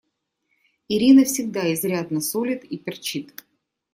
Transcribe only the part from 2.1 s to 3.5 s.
солит и перчит.